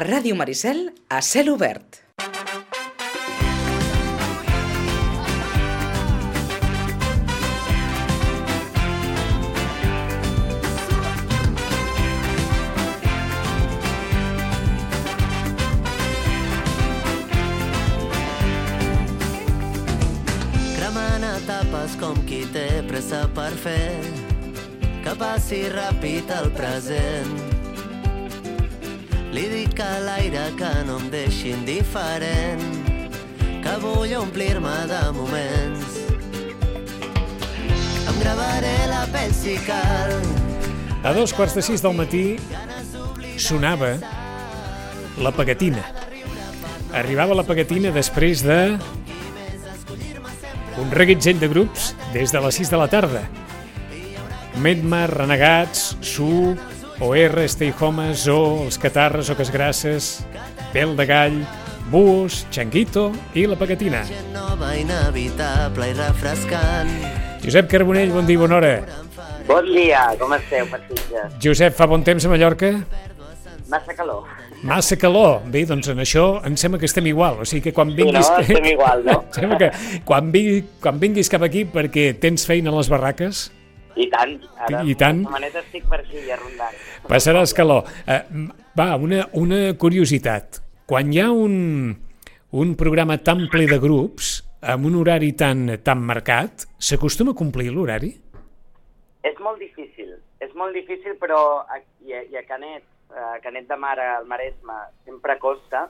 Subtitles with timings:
[0.00, 1.98] Ràdio Maricel, a cel obert.
[22.00, 24.00] Com qui té pressa per fer
[25.04, 27.59] que passi ràpid el present.
[29.30, 32.64] Li dic a l'aire que no em deixi indiferent,
[33.62, 35.98] que vull omplir-me de moments.
[38.10, 40.18] Em gravaré la pell si cal,
[41.00, 42.36] A dos quarts de sis del matí
[43.40, 43.94] sonava
[45.16, 45.80] la pegatina.
[46.92, 48.58] Arribava la pegatina després de
[50.82, 53.22] un reguitzell de grups des de les 6 de la tarda.
[54.60, 56.56] Medmar, Renegats, Su,
[57.00, 60.20] OR, Stay Home, Zo, Els Catarres, Oques Grasses,
[60.74, 61.38] Pèl de Gall,
[61.90, 64.02] Búhos, Changuito i la Pegatina.
[64.04, 66.90] gent nova, inevitable i refrescant.
[67.42, 68.74] Josep Carbonell, bon dia, bona hora.
[69.48, 71.38] Bon dia, com esteu, petitges?
[71.42, 72.74] Josep, fa bon temps a Mallorca?
[73.70, 74.26] Massa calor.
[74.62, 75.40] Massa calor.
[75.48, 77.40] Bé, doncs en això em sembla que estem igual.
[77.40, 78.28] O sigui que quan vinguis...
[78.28, 78.42] no?
[78.44, 79.22] Estem igual, no?
[79.24, 79.70] em sembla que
[80.04, 83.48] quan, vingui, quan vinguis cap aquí perquè tens feina a les barraques,
[83.96, 84.36] I tant.
[84.66, 85.24] Ara, I tant.
[85.30, 86.76] Maneta estic per aquí, rondant.
[87.08, 87.88] passaràs calor.
[88.06, 88.20] Eh,
[88.78, 90.60] va, una, una curiositat.
[90.86, 91.94] Quan hi ha un,
[92.50, 97.70] un programa tan ple de grups, amb un horari tan, tan marcat, s'acostuma a complir
[97.72, 98.12] l'horari?
[99.26, 103.68] És molt difícil, és molt difícil, però a, i, a, i a Canet, a Canet
[103.68, 105.88] de Mar, al Maresme, sempre costa,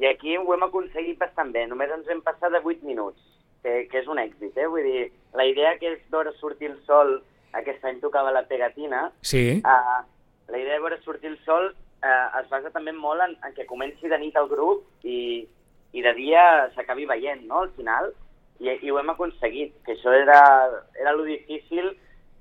[0.00, 1.66] i aquí ho hem aconseguit bastant bé.
[1.68, 3.20] Només ens hem passat de 8 minuts,
[3.62, 4.68] que, que és un èxit, eh?
[4.70, 5.04] Vull dir,
[5.36, 7.18] la idea que és d'hora sortir el sol,
[7.56, 9.60] aquest any tocava la pegatina, Sí.
[9.64, 10.00] Uh,
[10.50, 13.68] la idea de veure sortir el sol uh, es basa també molt en, en que
[13.68, 15.46] comenci de nit el grup i,
[15.92, 16.42] i de dia
[16.74, 18.12] s'acabi veient, no?, al final.
[18.60, 20.40] I, I ho hem aconseguit, que això era,
[21.00, 21.94] era lo difícil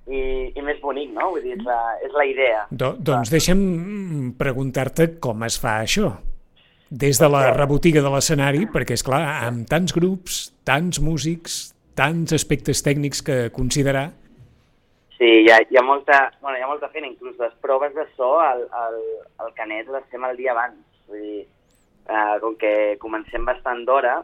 [0.10, 0.20] i,
[0.52, 1.30] i més bonic, no?
[1.36, 2.66] Vull dir, és la, és la idea.
[2.72, 6.12] Do, doncs deixa'm preguntar-te com es fa això.
[6.90, 11.60] Des de la rebotiga de l'escenari, perquè, és clar, amb tants grups, tants músics,
[11.94, 14.10] tants aspectes tècnics que considerar,
[15.20, 18.06] Sí, hi ha, hi ha, molta, bueno, hi ha molta feina, inclús les proves de
[18.16, 18.94] so al, al,
[19.44, 20.78] al Canet les fem el dia abans.
[21.12, 21.42] Vull dir,
[22.08, 24.22] eh, com que comencem bastant d'hora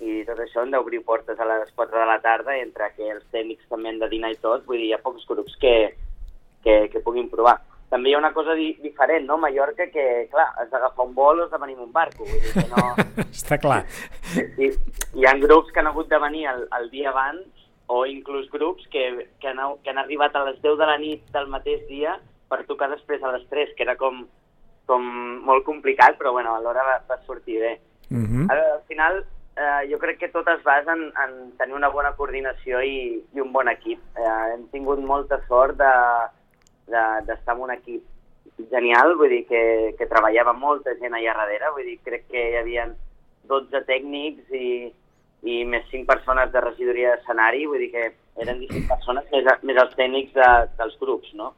[0.00, 3.26] i tot això hem d'obrir portes a les 4 de la tarda entre que els
[3.34, 5.74] tècnics també han de dinar i tot, vull dir, hi ha pocs grups que,
[6.64, 7.58] que, que puguin provar.
[7.88, 9.38] També hi ha una cosa di diferent, no?
[9.40, 12.26] Mallorca, que, clar, has d'agafar un vol o has de venir amb un barco.
[12.28, 12.84] Vull dir que no...
[13.40, 13.80] està clar.
[14.36, 14.68] I,
[15.16, 17.46] hi ha grups que han hagut de venir el, el dia abans
[17.88, 21.24] o inclús grups que, que, han, que han arribat a les 10 de la nit
[21.32, 24.26] del mateix dia per tocar després a les 3, que era com,
[24.88, 25.08] com
[25.48, 27.74] molt complicat, però bueno, alhora va, va sortir bé.
[28.10, 28.46] Uh -huh.
[28.52, 29.24] Ara, al final,
[29.56, 33.40] eh, jo crec que tot es basa en, en tenir una bona coordinació i, i
[33.40, 34.00] un bon equip.
[34.16, 35.76] Eh, hem tingut molta sort
[36.90, 38.04] d'estar de, en un equip
[38.70, 39.62] genial, vull dir que,
[39.98, 42.88] que treballava molta gent allà darrere, vull dir, crec que hi havia
[43.48, 44.90] 12 tècnics i,
[45.46, 48.08] i més 5 persones de regidoria d'escenari, vull dir que
[48.42, 50.50] eren 17 persones més, més els tècnics de,
[50.80, 51.52] dels grups, no?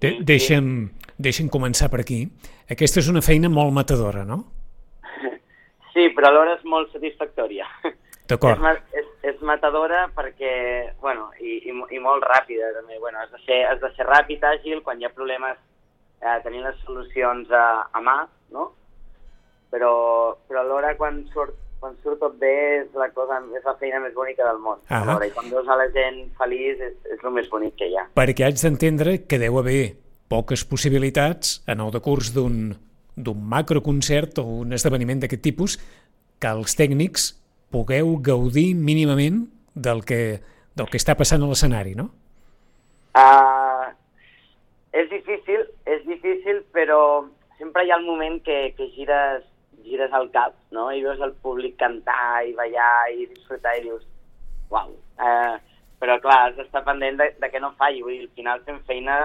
[0.00, 0.88] De deixa'm,
[1.20, 2.22] deixa'm començar per aquí.
[2.70, 4.44] Aquesta és una feina molt matadora, no?
[5.92, 7.66] Sí, però alhora és molt satisfactòria.
[8.28, 8.64] D'acord.
[8.70, 10.52] És, és, és matadora perquè,
[11.00, 12.98] bueno, i, i, i molt ràpida també.
[13.00, 15.56] Bueno, has de ser, has de ser ràpid, àgil, quan hi ha problemes
[16.20, 18.18] eh, tenir les solucions a, a mà,
[18.54, 18.72] no?
[19.72, 19.92] Però,
[20.48, 24.14] però alhora quan surt, quan surt tot bé és la, cosa, és la feina més
[24.16, 24.80] bonica del món.
[24.88, 25.02] Ah.
[25.02, 27.96] Alhora, I quan veus a la gent feliç és, és el més bonic que hi
[27.96, 28.08] ha.
[28.16, 29.82] Perquè haig d'entendre que deu haver
[30.28, 32.76] poques possibilitats en el decurs d'un
[33.18, 35.76] d'un macroconcert o un esdeveniment d'aquest tipus
[36.38, 37.32] que els tècnics
[37.72, 40.40] pugueu gaudir mínimament del que,
[40.76, 42.08] del que està passant a l'escenari, no?
[43.18, 43.88] Uh,
[44.96, 47.00] és difícil, és difícil, però
[47.58, 49.44] sempre hi ha el moment que, que gires,
[49.84, 50.88] gires el cap, no?
[50.92, 54.06] I veus el públic cantar i ballar i disfrutar i dius,
[54.70, 54.94] uau.
[55.18, 55.58] Uh,
[55.98, 58.78] però clar, has d'estar pendent de, de que no falli, vull dir, al final fem
[58.86, 59.18] feina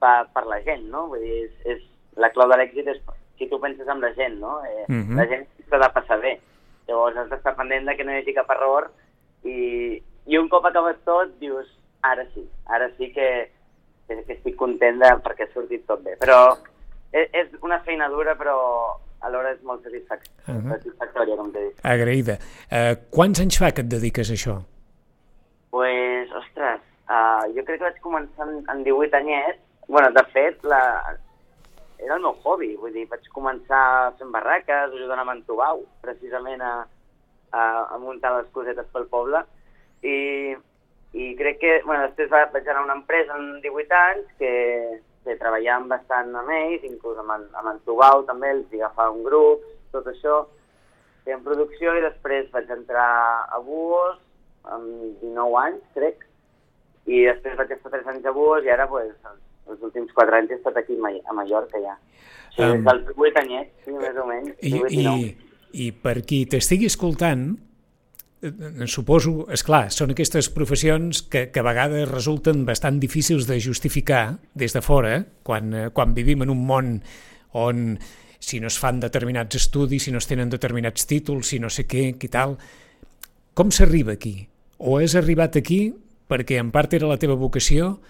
[0.00, 1.08] per, per la gent, no?
[1.10, 1.84] Vull dir, és, és,
[2.22, 3.00] la clau de l'èxit és
[3.38, 4.60] si tu penses amb la gent, no?
[4.64, 5.16] Eh, Mhm.
[5.18, 6.36] La gent s'ha de passar bé.
[6.88, 8.90] Llavors has d'estar pendent de que no hi hagi cap error
[9.44, 11.66] i, i un cop acabat tot dius,
[12.02, 13.28] ara sí, ara sí que,
[14.08, 16.16] que, que estic content de, perquè ha sortit tot bé.
[16.20, 16.38] Però
[17.12, 18.56] és, és una feina dura, però
[19.24, 20.68] alhora és molt satisfac Mhm.
[20.74, 21.78] satisfactòria, com t'he dit.
[21.88, 22.34] Agraïda.
[22.68, 24.58] Uh, quants anys fa que et dediques a això?
[25.70, 29.58] pues, ostres, uh, jo crec que vaig començar en, en 18 anyets.
[29.88, 30.78] bueno, de fet, la,
[32.04, 36.74] era el meu hobby, vull dir, vaig començar fent barraques, ajudant a Mantobau, precisament a,
[37.52, 37.62] a,
[37.94, 39.40] a muntar les cosetes pel poble,
[40.04, 40.16] i,
[41.16, 44.52] i crec que, bueno, després va, vaig anar a una empresa en 18 anys que,
[45.24, 49.22] que treballàvem bastant amb ells, inclús amb, en- amb en Tubau també, els hi agafàvem
[49.24, 50.42] grups, tot això,
[51.24, 53.08] feien producció i després vaig entrar
[53.48, 54.18] a Buos
[54.74, 56.20] amb 19 anys, crec,
[57.08, 59.14] i després vaig estar 3 anys a Buos i ara, pues,
[59.70, 61.96] els, últims 4 anys he estat aquí a Ma- a Mallorca ja.
[62.56, 64.56] Em, des dels 8 anyets, sí, més o menys.
[64.60, 65.52] I, 18 i, 19.
[65.84, 67.46] I per qui t'estigui escoltant,
[68.42, 73.48] eh, eh, suposo, és clar, són aquestes professions que, que a vegades resulten bastant difícils
[73.50, 76.94] de justificar des de fora, quan, eh, quan vivim en un món
[77.54, 77.98] on
[78.44, 81.88] si no es fan determinats estudis, si no es tenen determinats títols, si no sé
[81.88, 82.58] què, què tal...
[83.54, 84.48] Com s'arriba aquí?
[84.82, 85.94] O has arribat aquí
[86.28, 88.00] perquè en part era la teva vocació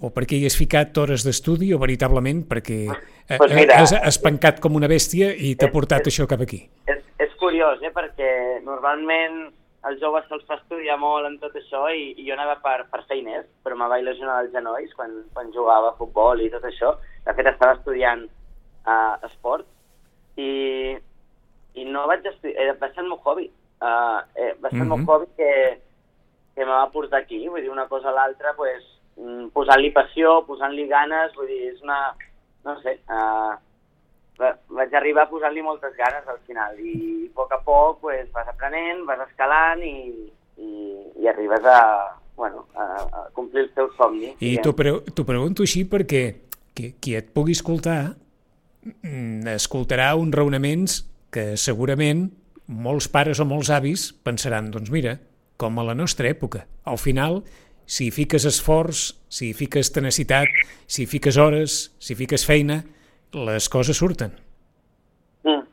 [0.00, 4.18] o perquè hi has ficat hores d'estudi o veritablement perquè eh, Pues mira, has, has
[4.22, 6.62] pencat com una bèstia i t'ha portat això cap aquí?
[6.90, 8.30] És, és curiós, eh, perquè
[8.64, 9.52] normalment
[9.84, 13.02] els joves se'ls fa estudiar molt en tot això i, i jo anava per, per
[13.08, 16.94] feiners, però me vaig lesionar els genolls quan, quan jugava a futbol i tot això.
[17.26, 19.66] De fet, estava estudiant uh, esport
[20.40, 20.96] i,
[21.76, 23.50] i no vaig estudiar, eh, va ser el meu hobby.
[23.84, 25.08] Uh, eh, va ser el meu Mhm.
[25.10, 25.50] hobby que,
[26.54, 28.80] que me va portar aquí, vull dir, una cosa a l'altra, pues,
[29.54, 31.98] posant-li passió, posant-li ganes, vull dir, és una,
[32.66, 33.54] no sé, uh,
[34.40, 38.26] va- vaig arribar a posar-li moltes ganes al final i a poc a poc pues,
[38.34, 39.94] vas aprenent, vas escalant i,
[40.58, 40.70] i,
[41.22, 41.80] i arribes a,
[42.36, 44.34] bueno, a, a complir el teu somni.
[44.40, 46.24] I t'ho pre pregunto així perquè
[46.74, 48.14] qui, qui et pugui escoltar
[48.84, 51.02] mm, escoltarà uns raonaments
[51.34, 52.28] que segurament
[52.66, 55.18] molts pares o molts avis pensaran, doncs mira,
[55.60, 56.64] com a la nostra època.
[56.84, 57.42] Al final,
[57.86, 60.50] si hi fiques esforç, si hi fiques tenacitat,
[60.86, 62.82] si hi fiques hores, si hi fiques feina,
[63.34, 64.34] les coses surten.
[65.44, 65.64] Mm.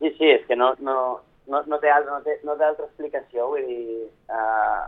[0.00, 2.86] Sí, sí, és que no, no, no, no, té, altra, no, té, no té altra
[2.88, 4.86] explicació, vull dir, uh,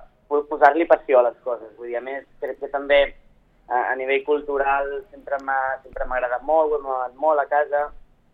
[0.48, 1.68] posar-li passió a les coses.
[1.78, 6.20] Vull dir, a més, crec que també uh, a nivell cultural sempre m'ha sempre m'ha
[6.20, 7.82] agradat molt, ho hem agradat molt a casa,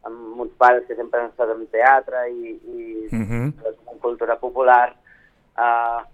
[0.06, 3.52] amb uns pares que sempre han estat en teatre i, i Uh -huh.
[3.92, 4.94] en cultura popular,
[5.56, 6.04] uh,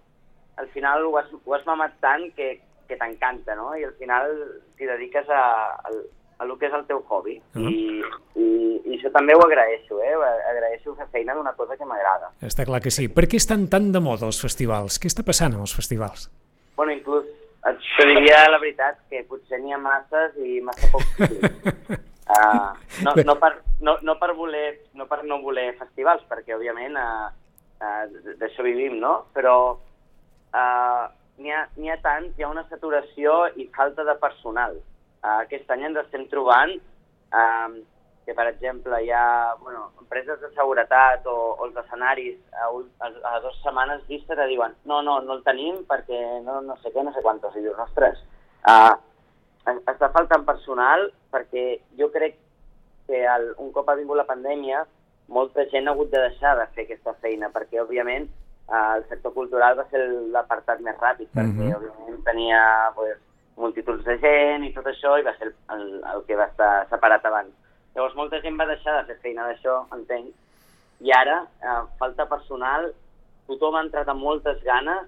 [0.56, 2.58] al final ho has, ho has mamat tant que,
[2.88, 3.72] que t'encanta, no?
[3.76, 4.30] I al final
[4.78, 5.94] t'hi dediques a, a,
[6.38, 7.36] a lo que és el teu hobby.
[7.54, 7.64] Ah.
[7.64, 8.02] I,
[8.38, 8.48] i,
[8.84, 10.14] I això també ho agraeixo, eh?
[10.50, 12.30] Agraeixo fer feina d'una cosa que m'agrada.
[12.44, 13.08] Està clar que sí.
[13.08, 15.00] Per què estan tan de moda els festivals?
[15.00, 16.28] Què està passant amb els festivals?
[16.76, 17.30] Bueno, inclús
[17.64, 21.22] et diria la veritat que potser n'hi ha masses i massa pocs.
[22.24, 22.74] Uh,
[23.06, 24.66] no, no, per, no, no, per voler,
[24.98, 27.30] no per no voler festivals, perquè òbviament uh,
[27.80, 29.14] uh, d'això vivim, no?
[29.36, 29.54] Però
[30.54, 31.08] uh,
[31.42, 34.78] n'hi ha, ha tants, hi ha una saturació i falta de personal.
[35.24, 37.68] Uh, aquest any ens estem trobant uh,
[38.24, 42.70] que, per exemple, hi ha bueno, empreses de seguretat o, o els escenaris a,
[43.04, 46.76] a, a dues setmanes vista te diuen no, no, no el tenim perquè no, no
[46.80, 47.56] sé què, no sé quantos.
[47.56, 48.22] I dius, ostres,
[49.68, 52.38] es- està faltant personal perquè jo crec
[53.08, 54.84] que el, un cop ha vingut la pandèmia
[55.28, 59.34] molta gent ha hagut de deixar de fer aquesta feina perquè, òbviament, eh, el sector
[59.34, 60.00] cultural va ser
[60.32, 61.74] l'apartat més ràpid perquè, Mhm.
[61.76, 63.18] òbviament, tenia pues,
[63.56, 66.88] multituds de gent i tot això i va ser el, el, el que va estar
[66.90, 67.52] separat abans.
[67.94, 70.32] Llavors, molta gent va deixar de fer feina d'això, entenc,
[71.00, 72.92] i ara eh, falta personal,
[73.46, 75.06] tothom ha entrat amb moltes ganes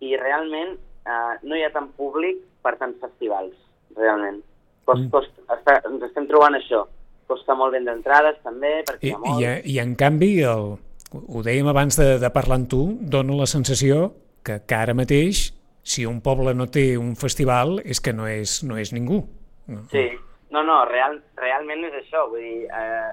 [0.00, 3.54] i realment eh, no hi ha tant públic per tants festivals,
[3.96, 4.42] realment.
[4.84, 5.10] Cost, Mm.
[5.10, 6.86] cost, està, ens estem trobant això.
[7.28, 9.40] Costa molt vendre entrades, també, perquè I, hi ha molt...
[9.40, 10.76] i, I en canvi, el,
[11.10, 14.12] ho dèiem abans de, de parlar amb tu, dona la sensació
[14.46, 15.48] que, que ara mateix,
[15.82, 19.24] si un poble no té un festival, és que no és, no és ningú.
[19.70, 19.82] No?
[19.90, 20.06] Sí,
[20.54, 23.10] no, no, real, realment és això, vull dir, eh,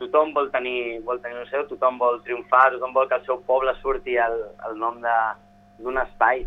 [0.00, 3.40] tothom vol tenir, vol tenir el seu, tothom vol triomfar, tothom vol que el seu
[3.48, 6.44] poble surti el, el nom d'un espai,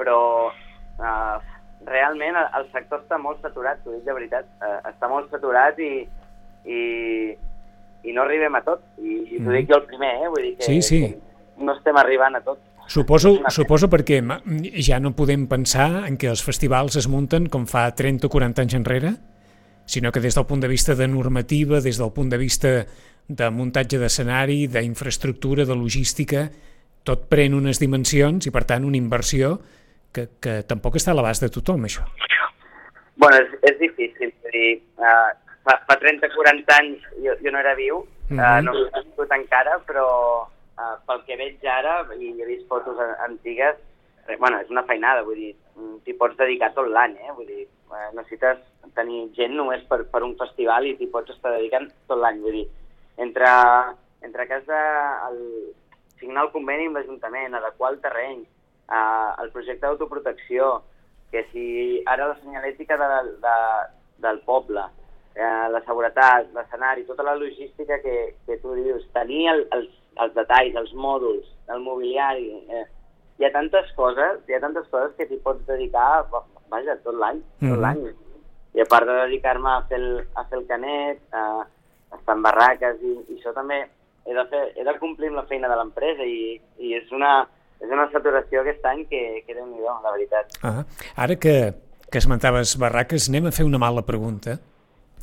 [0.00, 0.18] però
[0.50, 1.36] eh,
[1.88, 5.80] realment el, el sector està molt saturat, t'ho dic de veritat, eh, està molt saturat
[5.80, 5.92] i,
[6.64, 6.80] i,
[8.04, 9.56] i no arribem a tot, i, i t'ho Mhm.
[9.56, 10.28] dic jo el primer, eh?
[10.28, 11.00] vull dir que, Sí, sí.
[11.00, 12.58] que no estem arribant a tot.
[12.90, 14.18] Suposo, suposo perquè
[14.82, 18.62] ja no podem pensar en que els festivals es munten com fa 30 o 40
[18.62, 19.12] anys enrere,
[19.86, 22.86] sinó que des del punt de vista de normativa, des del punt de vista
[23.28, 26.48] de muntatge d'escenari, d'infraestructura, de logística,
[27.04, 29.60] tot pren unes dimensions i, per tant, una inversió
[30.12, 32.02] que, que tampoc està a l'abast de tothom, això.
[33.16, 35.30] Bueno, és, és difícil, dir, uh,
[35.70, 38.64] fa, fa 30-40 anys jo, jo no era viu, uh, Mhm.
[38.66, 40.06] no he viscut encara, però
[40.46, 43.76] uh, pel que veig ara, i he vist fotos an- antigues,
[44.38, 45.54] bueno, és una feinada, vull dir,
[46.04, 47.32] t'hi pots dedicar tot l'any, eh?
[47.34, 48.58] Vull dir, eh, necessites
[48.94, 52.52] tenir gent només per, per un festival i t'hi pots estar dedicant tot l'any, vull
[52.52, 52.66] dir,
[53.18, 53.48] entre,
[54.22, 54.80] entre que has de
[55.30, 55.40] el,
[56.20, 58.44] signar el conveni amb l'Ajuntament, adequar el terreny,
[58.92, 60.82] eh, el projecte d'autoprotecció,
[61.32, 63.10] que si ara la senyalètica de,
[63.42, 63.56] de,
[64.28, 64.84] del poble,
[65.34, 69.90] eh, la seguretat, l'escenari, tota la logística que, que tu dius, tenir el, els,
[70.24, 72.48] els detalls, els mòduls, el mobiliari...
[72.68, 72.86] Eh,
[73.40, 76.26] hi ha tantes coses, hi ha tantes coses que t'hi pots dedicar,
[76.68, 77.80] vaja, tot l'any, tot mm -hmm.
[77.80, 78.02] l'any.
[78.76, 81.64] I a part de dedicar-me a, fer el, a fer el canet, a,
[82.10, 83.88] a estar en barraques, i, i això també
[84.26, 87.48] he de, fer, he de complir amb la feina de l'empresa i, i és una,
[87.80, 90.46] és una saturació aquest any que, que déu nhi la veritat.
[90.62, 90.84] Ah,
[91.16, 91.72] ara que,
[92.10, 94.58] que esmentaves barraques, anem a fer una mala pregunta.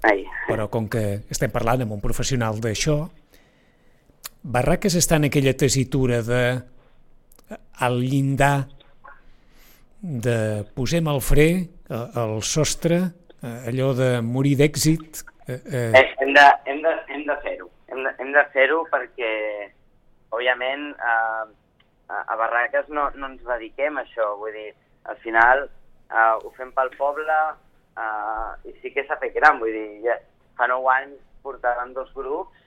[0.06, 0.26] Ai.
[0.48, 3.00] Però com que estem parlant amb un professional d'això,
[4.48, 6.42] Barraques està en aquella tesitura de
[7.84, 8.68] al llindar
[10.02, 11.48] de posem el fre,
[11.90, 13.02] el sostre,
[13.42, 15.24] allò de morir d'èxit...
[15.48, 16.06] Eh, eh...
[16.22, 17.70] Hem de, hem de, hem de fer-ho.
[17.92, 19.32] Hem de, hem de fer-ho perquè,
[20.36, 21.46] òbviament, eh,
[22.18, 24.34] a Barraques no, no ens dediquem a això.
[24.42, 24.72] Vull dir,
[25.12, 27.40] al final eh, ho fem pel poble
[27.98, 29.60] eh, i sí que s'ha fet gran.
[29.62, 30.18] Vull dir, ja,
[30.58, 32.66] fa 9 anys portaven dos grups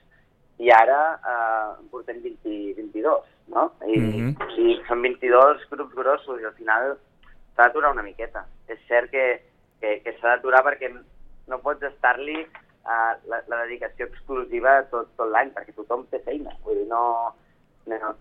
[0.61, 3.71] i ara eh, portem 20, 22, no?
[3.85, 4.31] I, mm -hmm.
[4.43, 6.97] o sigui, són 22 grups grossos i al final
[7.55, 8.45] s'ha d'aturar una miqueta.
[8.67, 9.41] És cert que,
[9.79, 10.91] que, que s'ha d'aturar perquè
[11.47, 16.51] no pots estar-li eh, la, la dedicació exclusiva tot, tot l'any, perquè tothom té feina.
[16.63, 17.33] Vull dir, no,
[17.87, 18.15] no,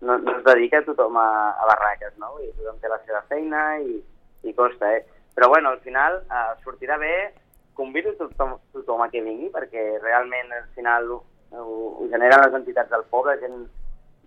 [0.00, 2.36] no, no es dedica tothom a, a barraques, no?
[2.38, 4.02] Dir, tothom té la seva feina i,
[4.42, 5.04] i costa, eh?
[5.36, 7.34] Però bueno, al final eh, sortirà bé,
[7.76, 11.18] convido tothom, tothom a que vingui, perquè realment al final ho,
[11.60, 13.66] ho generen les entitats del poble, gent,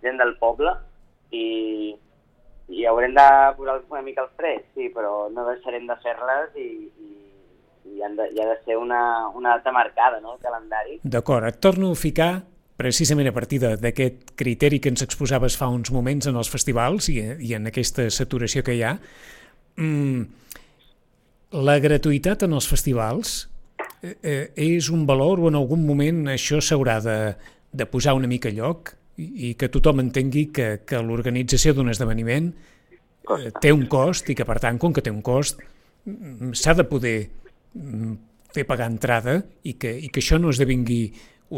[0.04, 0.76] gent del poble,
[1.34, 1.96] i,
[2.70, 3.26] i haurem de
[3.58, 7.10] posar una mica els tres, sí, però no deixarem de fer-les i, i,
[7.90, 9.02] i, han de, i ha de ser una,
[9.34, 11.00] una data marcada, no?, el calendari.
[11.02, 12.32] D'acord, et torno a ficar
[12.80, 17.18] precisament a partir d'aquest criteri que ens exposaves fa uns moments en els festivals i,
[17.42, 18.94] i en aquesta saturació que hi ha,
[19.76, 20.39] mm,
[21.50, 23.48] la gratuïtat en els festivals
[24.02, 27.18] eh, eh, és un valor o en algun moment això s'haurà de,
[27.72, 31.90] de posar una mica a lloc i, i que tothom entengui que, que l'organització d'un
[31.90, 35.60] esdeveniment eh, té un cost i que per tant, com que té un cost,
[36.06, 37.18] mm, s'ha de poder
[37.74, 38.14] mm,
[38.54, 41.02] fer pagar entrada i que, i que això no esdevingui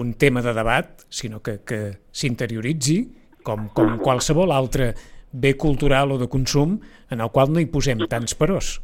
[0.01, 1.83] un tema de debat, sinó que, que
[2.17, 3.03] s'interioritzi
[3.45, 4.95] com, com qualsevol altre
[5.33, 6.79] bé cultural o de consum
[7.13, 8.79] en el qual no hi posem tants perós.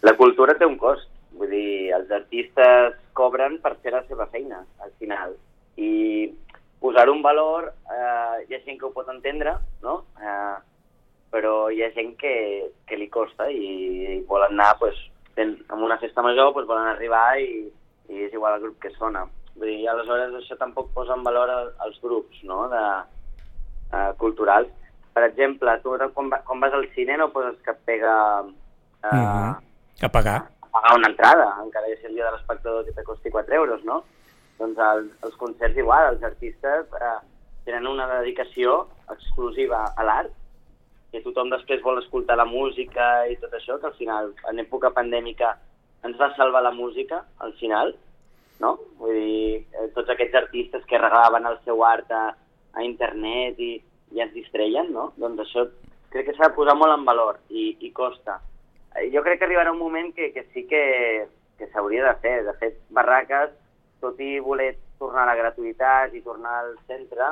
[0.00, 4.62] La cultura té un cost, vull dir, els artistes cobren per fer la seva feina,
[4.80, 5.34] al final,
[5.76, 6.30] i
[6.80, 9.98] posar un valor, eh, hi ha gent que ho pot entendre, no?
[10.16, 10.56] Eh,
[11.30, 12.32] però hi ha gent que,
[12.88, 13.68] que li costa i,
[14.16, 14.96] i volen anar, pues,
[15.36, 17.68] ten, amb una festa major, pues, volen arribar i,
[18.08, 19.28] i és igual el grup que sona.
[19.60, 22.84] Vull dir, aleshores això tampoc posa en valor els grups, no?, de,
[23.92, 24.72] eh, culturals.
[25.12, 28.14] Per exemple, tu quan, quan vas al cine no poses cap pega...
[29.04, 29.69] Eh, mm -hmm
[30.06, 30.38] a pagar.
[30.60, 34.02] A pagar una entrada, encara que sigui de l'espectador que te costi 4 euros, no?
[34.60, 37.16] Doncs el, els concerts igual, els artistes eh,
[37.64, 40.32] tenen una dedicació exclusiva a l'art,
[41.10, 44.92] que tothom després vol escoltar la música i tot això, que al final, en època
[44.94, 45.56] pandèmica,
[46.06, 47.94] ens va salvar la música, al final,
[48.60, 48.76] no?
[49.00, 52.28] Vull dir, eh, tots aquests artistes que regalaven el seu art a,
[52.76, 53.72] a internet i,
[54.14, 55.10] i ens distreien, no?
[55.20, 55.66] Doncs això
[56.12, 58.38] crec que s'ha de posar molt en valor i, i costa.
[58.96, 61.28] Eh, jo crec que arribarà un moment que, que sí que,
[61.58, 62.36] que s'hauria de fer.
[62.46, 63.52] De fet, Barraques,
[64.00, 67.28] tot i voler tornar a la gratuïtat i tornar al centre,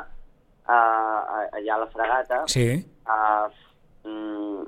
[0.69, 2.69] uh, allà a la fregata, sí.
[3.09, 3.49] uh,
[4.09, 4.63] mm,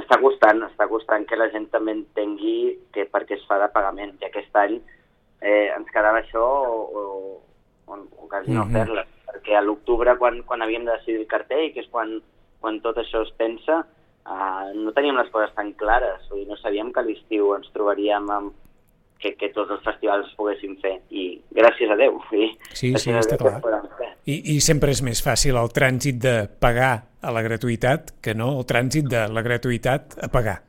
[0.00, 4.16] està costant, està costant que la gent també entengui que perquè es fa de pagament,
[4.18, 4.78] i aquest any
[5.40, 7.04] eh, ens quedava això o, o,
[7.86, 8.76] o, o quasi no mm -hmm.
[8.78, 12.20] fer-la, perquè a l'octubre, quan, quan havíem de decidir el cartell, que és quan,
[12.60, 13.84] quan tot això es pensa,
[14.26, 17.70] uh, no teníem les coses tan clares, vull dir, no sabíem que a l'estiu ens
[17.74, 18.56] trobaríem amb
[19.20, 22.16] que, que tots els festivals es poguessin fer i gràcies a Déu.
[22.30, 23.60] Sí, sí, sí està clar.
[24.24, 28.54] I, I sempre és més fàcil el trànsit de pagar a la gratuïtat que no
[28.56, 30.60] el trànsit de la gratuïtat a pagar.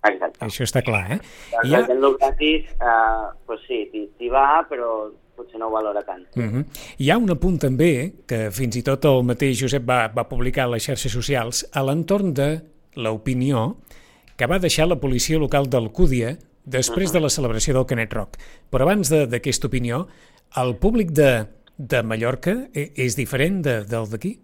[0.00, 0.40] Exacte.
[0.46, 1.18] Això està clar, eh?
[1.62, 1.82] I ja...
[1.92, 6.24] El gratis, uh, pues sí, t'hi va, però potser no ho valora tant.
[6.36, 6.64] Uh -huh.
[6.98, 10.64] Hi ha un apunt també que fins i tot el mateix Josep va, va publicar
[10.64, 12.60] a les xarxes socials a l'entorn de
[12.96, 13.76] l'opinió
[14.36, 18.38] que va deixar la policia local d'Alcúdia després de la celebració del Canet Rock.
[18.70, 20.06] Però abans d'aquesta opinió,
[20.60, 24.36] el públic de, de Mallorca e, és diferent de, del d'aquí?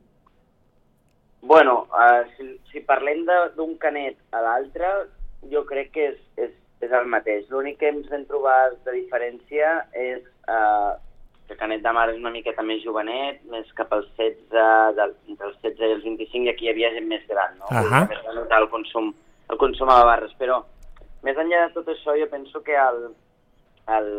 [1.46, 3.24] Bueno, uh, si, si parlem
[3.56, 4.92] d'un canet a l'altre,
[5.52, 7.46] jo crec que és, és, és el mateix.
[7.52, 10.96] L'únic que ens hem trobat de diferència és uh,
[11.48, 15.50] que Canet de Mar és una miqueta més jovenet, més cap als 16, del, entre
[15.50, 17.70] els 16 i els 25, i aquí hi havia gent més gran, no?
[17.70, 18.02] Ahà.
[18.10, 19.12] que Més notar el consum,
[19.50, 20.62] el consum a barres, però
[21.26, 23.00] més enllà de tot això, jo penso que el,
[23.96, 24.12] el,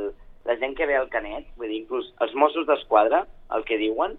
[0.47, 4.15] la gent que ve al Canet, vull dir, inclús els Mossos d'Esquadra, el que diuen,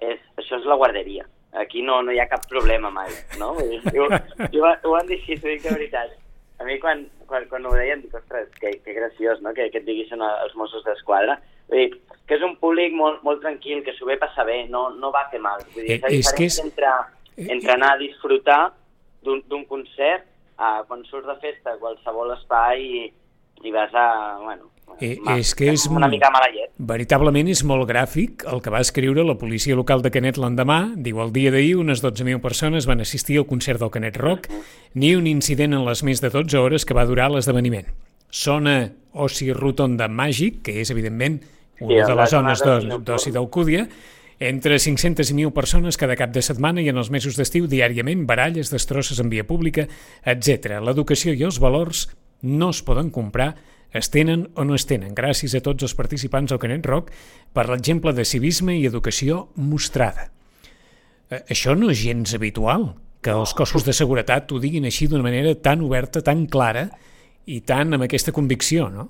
[0.00, 1.26] és, això és la guarderia.
[1.56, 3.54] Aquí no, no hi ha cap problema mai, no?
[3.56, 4.08] Vull dir, jo,
[4.52, 6.16] jo, ho han dit així, t'ho dic de veritat.
[6.60, 9.80] A mi quan, quan, quan ho deien dic, ostres, que, que graciós, no?, que, que
[9.82, 11.38] et diguessin els Mossos d'Esquadra.
[11.68, 14.90] Vull dir, que és un públic molt, molt tranquil, que s'ho ve passar bé, no,
[14.94, 15.60] no va fer mal.
[15.74, 16.86] Vull dir, Eh, és que és- entre,
[17.36, 18.72] entre anar a disfrutar
[19.22, 20.24] d'un concert
[20.58, 23.12] a quan surts de festa a qualsevol espai i,
[23.64, 24.38] i vas a...
[24.42, 24.70] Bueno,
[25.00, 26.70] Eh, és que és una un- mica mala llet.
[26.78, 30.92] Veritablement és molt gràfic el que va escriure la policia local de Canet l'endemà.
[30.96, 34.46] Diu, el dia d'ahir unes 12.000 persones van assistir al concert del Canet Rock,
[34.94, 37.84] ni un incident en les més de 12 hores que va durar l'esdeveniment.
[38.32, 41.40] Zona oci rotonda màgic, que és evidentment
[41.80, 42.62] una Sí, de les zones
[43.04, 43.86] d'oci d'Alcúdia,
[44.38, 48.26] entre 500 i 1.000 persones cada cap de setmana i en els mesos d'estiu diàriament,
[48.28, 49.86] baralles, destrosses en via pública,
[50.24, 50.76] etc.
[50.84, 52.06] L'educació i els valors
[52.42, 53.54] no es poden comprar,
[53.96, 57.12] es tenen o no es tenen, gràcies a tots els participants al Canet Rock
[57.56, 60.28] per l'exemple de civisme i educació mostrada.
[61.30, 62.90] Eh, Això no és gens habitual,
[63.24, 66.90] que els cossos de seguretat ho diguin així d'una manera tan oberta, tan clara
[67.46, 69.08] i tan amb aquesta convicció, no?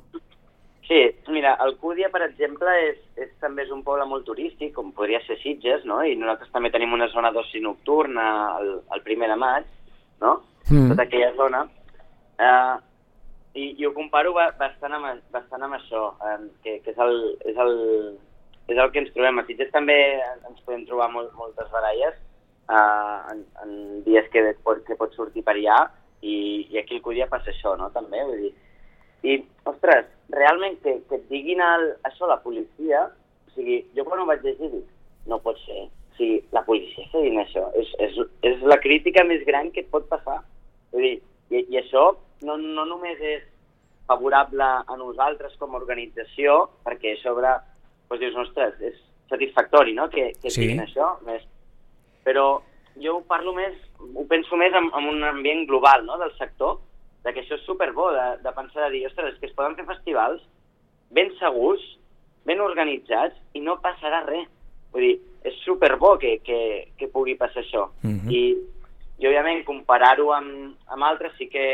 [1.46, 5.36] Mira, Alcúdia, per exemple, és, és, també és un poble molt turístic, com podria ser
[5.38, 6.00] Sitges, no?
[6.02, 9.68] I nosaltres també tenim una zona d'oci nocturn al, al primer de maig,
[10.24, 10.32] no?
[10.66, 10.88] Mm.
[10.90, 11.60] Tota aquella zona.
[12.42, 12.74] Uh,
[13.54, 17.14] i, I ho comparo ba- bastant amb, bastant amb això, um, que, que és, el,
[17.46, 17.78] és, el,
[18.74, 19.38] és el que ens trobem.
[19.38, 20.00] A Sitges també
[20.34, 22.18] ens podem trobar molt, moltes baralles
[22.66, 25.84] uh, en, en dies que pot, que pot sortir per allà,
[26.26, 28.56] i, i aquí a Alcúdia passa això, no?, també, vull dir,
[29.22, 33.06] i, ostres, realment que, que et diguin el, això la policia,
[33.46, 34.86] o sigui, jo quan ho vaig llegir dic,
[35.30, 35.86] no pot ser.
[35.86, 37.66] O sigui, la policia està dient això.
[37.80, 40.40] És, és, és la crítica més gran que et pot passar.
[40.92, 41.16] Vull dir,
[41.50, 42.10] i, i això
[42.46, 43.44] no, no només és
[44.06, 47.50] favorable a nosaltres com a organització, perquè sobre
[48.06, 48.98] doncs dius, ostres, és
[49.30, 50.62] satisfactori, no?, que, que Sí.
[50.62, 51.16] diguin això.
[51.26, 51.42] Més.
[52.26, 52.60] Però
[53.02, 56.78] jo ho parlo més, ho penso més en, en un ambient global, no?, del sector,
[57.26, 59.74] de que això és superbo, de, de pensar de dir, ostres, és que es poden
[59.74, 60.44] fer festivals
[61.10, 61.82] ben segurs,
[62.46, 64.46] ben organitzats, i no passarà res.
[64.94, 66.60] Vull dir, és superbo que, que,
[66.98, 67.88] que pugui passar això.
[68.06, 68.30] Mhm.
[68.30, 68.42] I,
[69.18, 71.66] I, òbviament, comparar-ho amb, amb altres sí que,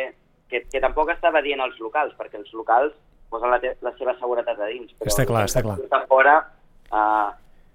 [0.48, 2.96] que, que tampoc estava dient els locals, perquè els locals
[3.32, 4.92] posen la, la seva seguretat a dins.
[5.00, 5.78] Però Està clar, està clar.
[5.92, 6.34] De fora,
[6.92, 7.30] uh,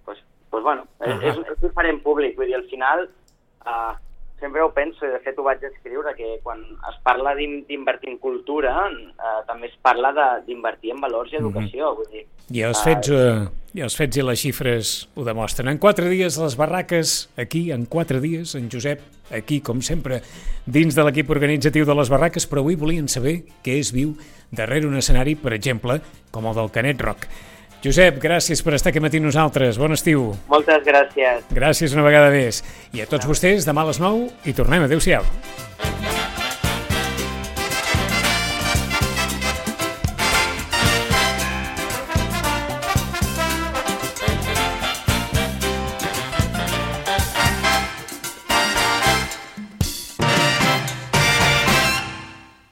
[0.05, 1.31] pues, pues bueno, és, Ahà.
[1.31, 2.37] és, és diferent públic.
[2.37, 3.07] Vull dir, al final,
[3.65, 3.93] uh,
[4.39, 8.09] sempre ho penso, i de fet ho vaig escriure, que quan es parla d'in- d'invertir
[8.11, 11.95] en cultura, eh, també es parla de- d'invertir en valors i educació.
[11.95, 15.67] Vull dir, I els Ah, fets, eh, i els fets i les xifres ho demostren.
[15.67, 20.21] En quatre dies les barraques, aquí, en quatre dies, en Josep, aquí, com sempre,
[20.65, 24.15] dins de l'equip organitzatiu de les barraques, però avui volien saber què es viu
[24.51, 25.99] darrere un escenari, per exemple,
[26.31, 27.27] com el del Canet Rock.
[27.83, 29.77] Josep, gràcies per estar aquí matí amb nosaltres.
[29.77, 30.31] Bon estiu.
[30.49, 31.45] moltes gràcies.
[31.53, 32.63] Gràcies una vegada més.
[32.93, 34.87] I a tots vostès, demà a les 9 i tornem.
[34.89, 35.23] Adéu-siau.